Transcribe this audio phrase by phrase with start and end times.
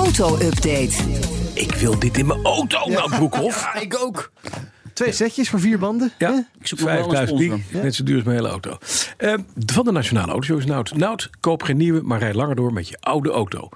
[0.00, 0.94] Auto-update.
[1.54, 3.62] Ik wil dit in mijn auto, nou Broekhoff.
[3.62, 4.32] Ja, ik ook.
[4.92, 6.12] Twee setjes voor vier banden.
[6.18, 6.40] Ja, hè?
[6.60, 7.82] ik zoek 5000 piek.
[7.82, 8.78] Net zo duur als mijn hele auto.
[9.16, 9.34] Eh,
[9.66, 10.96] van de Nationale Autoshow is Nout.
[10.96, 13.68] Nout, koop geen nieuwe, maar rijd langer door met je oude auto.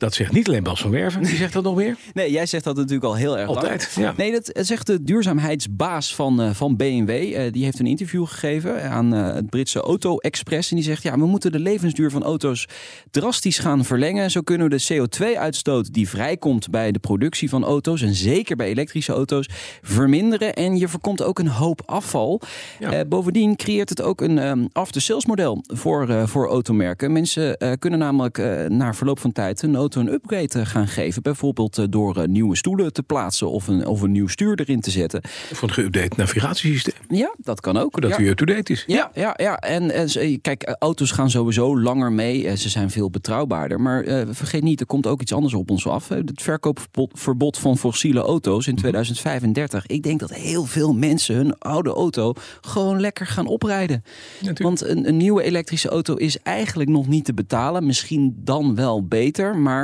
[0.00, 1.22] Dat zegt niet alleen Bas van Werven.
[1.22, 1.96] Die zegt dat nog meer.
[2.12, 4.08] Nee, jij zegt dat natuurlijk al heel erg Altijd, lang.
[4.08, 4.14] ja.
[4.16, 7.10] Nee, dat zegt de duurzaamheidsbaas van, eh, van BMW.
[7.10, 10.70] Eh, die heeft een interview gegeven aan eh, het Britse Auto Express.
[10.70, 12.68] En die zegt, ja, we moeten de levensduur van auto's
[13.10, 14.30] drastisch gaan verlengen.
[14.30, 18.02] Zo kunnen we de CO2-uitstoot die vrijkomt bij de productie van auto's...
[18.02, 19.48] en zeker bij elektrische auto's,
[19.82, 20.54] verminderen.
[20.54, 22.40] En je voorkomt ook een hoop afval.
[22.78, 23.04] Ja.
[23.04, 27.12] Bovendien creëert het ook een um, after-sales model voor, voor automerken.
[27.12, 31.22] Mensen kunnen namelijk na verloop van tijd een auto een upgrade eh, gaan geven.
[31.22, 34.80] Bijvoorbeeld eh, door eh, nieuwe stoelen te plaatsen of een, of een nieuw stuur erin
[34.80, 35.20] te zetten.
[35.50, 36.94] Of een geüpdate navigatiesysteem.
[37.08, 38.00] Ja, dat kan ook.
[38.00, 38.16] Dat ja.
[38.16, 38.84] hij up-to-date is.
[38.86, 39.56] Ja, ja, ja.
[39.58, 40.08] En,
[40.40, 42.56] kijk, auto's gaan sowieso langer mee.
[42.56, 43.80] Ze zijn veel betrouwbaarder.
[43.80, 46.08] Maar vergeet niet, er komt ook iets anders op ons af.
[46.08, 49.86] Het verkoopverbod verbod van fossiele auto's in 2035.
[49.86, 54.04] Ik denk dat heel veel mensen hun oude auto gewoon lekker gaan oprijden.
[54.32, 54.62] natuurlijk.
[54.62, 57.86] Want een, een nieuwe elektrische auto is eigenlijk nog niet te betalen.
[57.86, 59.56] Misschien dan wel beter.
[59.56, 59.79] Maar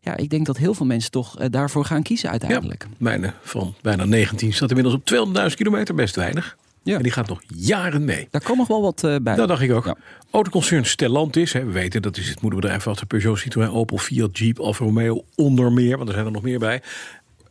[0.00, 2.86] ja, ik denk dat heel veel mensen toch eh, daarvoor gaan kiezen uiteindelijk.
[2.88, 5.94] Ja, mijne van bijna 19 staat inmiddels op 200.000 kilometer.
[5.94, 6.56] Best weinig.
[6.82, 6.96] Ja.
[6.96, 8.28] En die gaat nog jaren mee.
[8.30, 9.36] Daar komt nog wel wat eh, bij.
[9.36, 9.84] Dat dacht ik ook.
[9.84, 9.96] Ja.
[10.30, 14.58] Autoconcern Stellantis, hè, we weten dat is het moederbedrijf achter Peugeot, Citroën, Opel, Fiat, Jeep,
[14.58, 16.82] Alfa Romeo, onder meer, want er zijn er nog meer bij.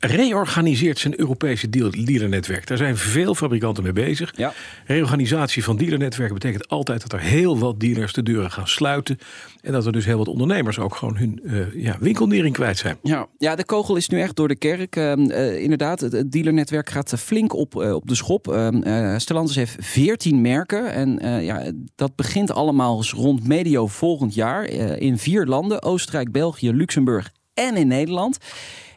[0.06, 2.68] Reorganiseert zijn Europese deal- dealernetwerk.
[2.68, 4.34] Daar zijn veel fabrikanten mee bezig.
[4.36, 4.53] Ja.
[4.86, 9.18] Reorganisatie van dealernetwerken betekent altijd dat er heel wat dealers de deuren gaan sluiten.
[9.62, 12.97] En dat er dus heel wat ondernemers ook gewoon hun eh, ja, winkelnering kwijt zijn.
[13.03, 14.96] Ja, ja, de kogel is nu echt door de kerk.
[14.96, 18.47] Ehm, eh, inderdaad, het, dealernetwerk gaat eh, flink op, op de schop.
[18.47, 20.91] Ehm, eh, Stellantis heeft 14 merken.
[20.94, 24.66] En ja, dat begint allemaal rond medio volgend jaar.
[25.00, 28.38] in vier landen: Oostenrijk, België, Luxemburg en in Nederland.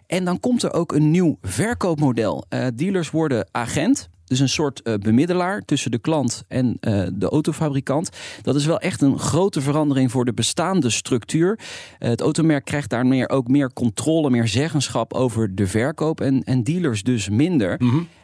[0.06, 2.44] En dan komt er ook een nieuw verkoopmodel.
[2.48, 4.08] Eh, dealers worden agent.
[4.26, 8.10] Dus een soort eh, bemiddelaar tussen de klant en eh, de autofabrikant.
[8.42, 11.58] Dat is wel echt een grote verandering voor de bestaande structuur.
[11.98, 16.20] Eh, het automerk krijgt daar meer, ook meer controle, meer zeggenschap over de verkoop.
[16.20, 17.80] En, en dealers dus minder.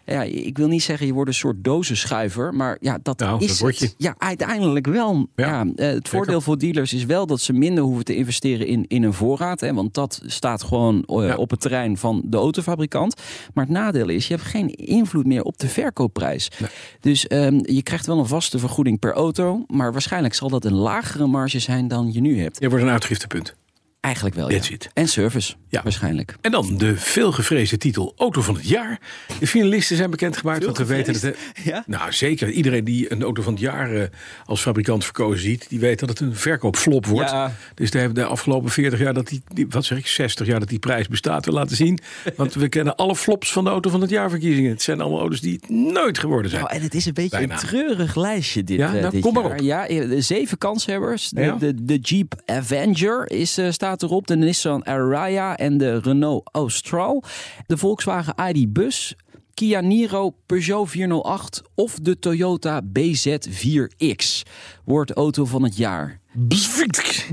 [0.07, 2.55] Ja, ik wil niet zeggen je wordt een soort dozenschuiver.
[2.55, 3.95] Maar ja, dat Nou, is dat het.
[3.99, 5.27] Ja, uiteindelijk wel.
[5.37, 8.85] Ja, Ja, het voordeel voor dealers is wel dat ze minder hoeven te investeren in,
[8.89, 9.61] in een voorraad.
[9.61, 11.35] Hè, want dat staat gewoon Ja.
[11.37, 13.21] op het terrein van de autofabrikant.
[13.55, 16.51] Maar het nadeel is, je hebt geen invloed meer op de verkoopprijs.
[17.01, 19.65] Dus ehm, je krijgt wel een vaste vergoeding per auto.
[19.67, 22.61] Maar waarschijnlijk zal dat een lagere marge zijn dan je nu hebt.
[22.61, 23.55] Je wordt een uitgiftepunt.
[24.03, 24.61] Eigenlijk wel, ja.
[24.95, 25.83] En service, Ja.
[25.83, 26.37] waarschijnlijk.
[26.41, 29.01] En dan de veelgevreesde titel Auto van het Jaar.
[29.39, 30.65] De finalisten zijn bekendgemaakt.
[30.65, 31.35] Want we weten dat.
[31.65, 31.85] Ja?
[31.87, 32.51] Nou, zeker.
[32.51, 34.09] Iedereen die een Auto van het Jaar eh,
[34.45, 37.31] als fabrikant verkozen ziet, die weet dat het een verkoopflop wordt.
[37.31, 37.53] Ja.
[37.75, 40.69] Dus de, de afgelopen 40 jaar dat die, die, wat zeg ik, 60 jaar dat
[40.69, 41.99] die prijs bestaat, wil laten zien.
[42.37, 44.71] Want we kennen alle flops van de Auto van het Jaar verkiezingen.
[44.71, 46.63] Het zijn allemaal auto's die het nooit geworden zijn.
[46.63, 47.55] Nou, en het is een beetje Bijna.
[47.55, 49.59] een treurig lijstje dit, Ja, eh, nou, dit kom maar op.
[49.61, 51.29] Ja, eh, de zeven kanshebbers.
[51.29, 54.27] De, de, de Jeep Avenger is, staat erop.
[54.27, 57.23] De Nissan Araya en de Renault Austral.
[57.67, 59.15] De Volkswagen ID Bus.
[59.55, 64.43] Kia Niro, Peugeot 408 of de Toyota BZ4X
[64.85, 66.21] wordt auto van het jaar.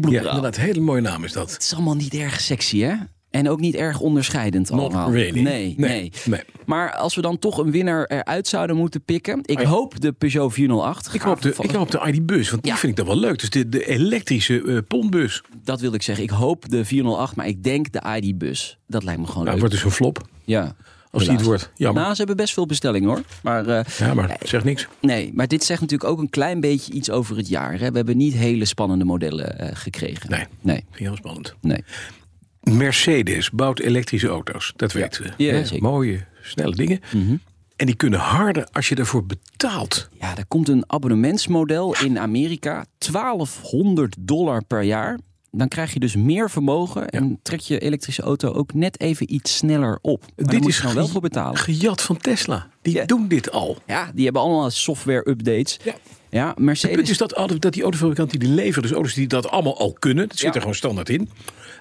[0.02, 1.52] Ja, inderdaad, hele mooie naam is dat.
[1.52, 2.96] Het is allemaal niet erg sexy, hè?
[3.30, 5.12] En ook niet erg onderscheidend Not allemaal.
[5.12, 5.42] really.
[5.42, 6.40] Nee, Nee, nee, nee.
[6.66, 9.40] Maar als we dan toch een winnaar eruit zouden moeten pikken.
[9.46, 11.14] Ik hoop de Peugeot 408.
[11.14, 13.40] Ik hoop de, ik hoop de ID-bus, want die vind ik dan wel leuk.
[13.40, 15.44] Dus de, de elektrische eh pontbus.
[15.64, 16.24] Dat wil ik zeggen.
[16.24, 18.78] Ik hoop de 408, maar ik denk de ID-bus.
[18.88, 19.60] Dat lijkt me gewoon Nou, leuk.
[19.60, 20.28] wordt dus een flop.
[20.44, 20.76] Ja.
[21.12, 21.70] Als die het wordt.
[21.76, 22.02] Jammer.
[22.02, 23.22] Nou, ze hebben best veel bestellingen hoor.
[23.44, 24.88] Maar eh, Ja, maar zeg niks.
[25.02, 27.80] nee, maar dit zegt natuurlijk ook een klein beetje iets over het jaar.
[27.80, 27.90] Hè?
[27.92, 30.30] We hebben niet hele spannende modellen eh, gekregen.
[30.30, 30.46] Nee.
[30.62, 31.56] Nee, heel spannend.
[31.62, 31.84] nee.
[32.78, 34.74] Mercedes bouwt elektrische auto's.
[34.76, 35.44] Dat weten we.
[35.44, 35.60] Ja.
[35.60, 35.84] Mhm.
[35.84, 37.00] Mooie, snelle dingen.
[37.76, 40.10] En die kunnen harder als je ervoor betaalt.
[40.20, 42.86] Ja, er komt een abonnementsmodel in Amerika.
[42.98, 45.20] 1200 dollar per jaar.
[45.52, 49.58] Dan krijg je dus meer vermogen en trek je elektrische auto ook net even iets
[49.58, 50.22] sneller op.
[50.36, 51.58] Maar daar moet je dan wel voor betalen.
[51.58, 52.68] gejat van Tesla.
[52.90, 53.18] Die Die Ja.
[53.18, 53.78] doen dit al.
[53.88, 55.80] Ja, die hebben allemaal software-updates.
[55.84, 55.94] Ja.
[56.32, 59.50] Ja, Het punt Mercedes is dat, dat die autofabrikanten die leveren dus auto's die dat
[59.50, 60.28] allemaal al kunnen.
[60.28, 60.54] Dat zit Ja.
[60.54, 61.30] er gewoon standaard in.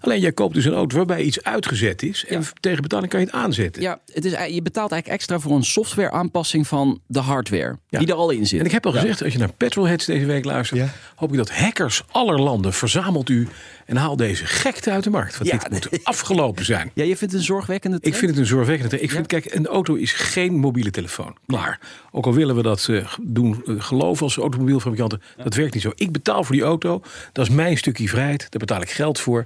[0.01, 2.25] Alleen jij koopt dus een auto waarbij iets uitgezet is.
[2.25, 3.83] En tegen betaling kan je het aanzetten.
[3.83, 7.79] Ja, het is, je betaalt eigenlijk extra voor een software aanpassing van de hardware.
[7.89, 7.99] Ja.
[7.99, 8.61] Die er al in zit.
[8.61, 10.89] En ik heb al gezegd, als je naar Petrolheads deze week luistert, Ja.
[11.17, 13.49] hoop ik dat hackers aller landen verzamelt u
[13.89, 15.39] en haal deze gekte uit de markt.
[15.39, 15.59] Want Ja.
[15.59, 16.91] dit moet afgelopen zijn.
[16.95, 18.89] Ja, je vindt het een zorgwekkende Ik vind het een zorgwekkende.
[18.89, 19.03] trend.
[19.05, 21.37] Ik vind, kijk, een auto is geen mobiele telefoon.
[21.47, 21.81] Klaar.
[22.11, 25.93] Ook al willen we dat eh, doen eh, geloven als automobielfabrikanten, dat werkt niet zo.
[25.95, 27.03] Ik betaal voor die auto.
[27.33, 28.39] Dat is mijn stukje vrijheid.
[28.41, 29.45] Daar betaal ik geld voor.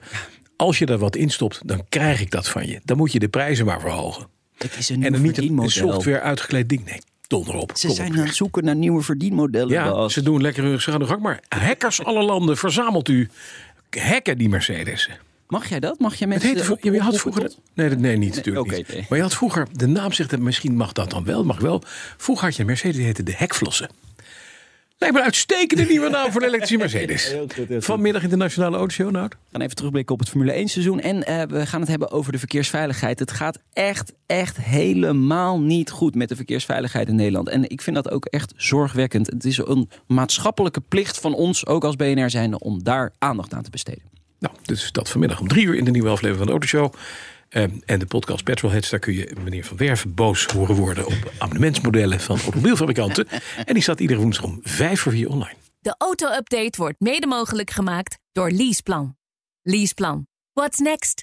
[0.57, 2.81] Als je daar wat in stopt, dan krijg ik dat van je.
[2.85, 4.27] Dan moet je de prijzen maar verhogen.
[4.59, 6.85] Het is een En dan niet een, software uitgekleed ding.
[6.85, 7.73] Nee, donder op.
[7.75, 9.73] Ze zijn aan het zoeken naar nieuwe verdienmodellen.
[9.73, 11.23] Ja, ze doen lekker ze gaan de gang.
[11.23, 13.29] Maar hackers alle landen, verzamelt u.
[13.97, 15.09] Hacken die Mercedes.
[15.49, 15.99] Mag jij dat?
[15.99, 17.53] Mag je Het mensen heette, ja, maar je had vroeger.
[17.75, 19.09] Nee, nee, niet natuurlijk niet.
[19.09, 21.83] Maar je had vroeger, de naam zegt, dat misschien mag dat dan wel, mag wel.
[22.17, 23.91] Vroeger had je een Mercedes, die heette de hekvlossen.
[25.03, 27.35] Lijkt me een uitstekende nieuwe naam voor de elektrische Mercedes.
[27.79, 29.27] Vanmiddag in de Nationale Autoshow, nou.
[29.29, 31.01] We gaan even terugblikken op het Formule 1 seizoen.
[31.01, 33.19] En eh, we gaan het hebben over de verkeersveiligheid.
[33.19, 37.49] Het gaat echt, echt helemaal niet goed met de verkeersveiligheid in Nederland.
[37.49, 39.27] En ik vind dat ook echt zorgwekkend.
[39.27, 43.63] Het is een maatschappelijke plicht van ons, ook als BNR zijnde, om daar aandacht aan
[43.63, 44.03] te besteden.
[44.39, 46.95] Nou, dus dat vanmiddag om drie uur in de nieuwe aflevering van de Autoshow.
[47.53, 51.33] Eh, en de podcast Petrolheads, daar kun je meneer Van Werven boos horen worden op
[51.39, 53.29] abonnementsmodellen van automobielfabrikanten.
[53.65, 55.57] En die staat iedere woensdag om vijf voor vier online.
[55.81, 59.17] De auto-update wordt mede mogelijk gemaakt door Leaseplan.
[59.63, 60.27] Leaseplan.
[60.53, 61.23] What's next?